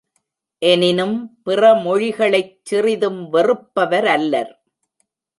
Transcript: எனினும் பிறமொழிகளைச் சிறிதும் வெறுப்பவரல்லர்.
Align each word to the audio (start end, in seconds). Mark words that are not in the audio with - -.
எனினும் 0.61 1.17
பிறமொழிகளைச் 1.45 2.55
சிறிதும் 2.63 3.33
வெறுப்பவரல்லர். 3.33 4.51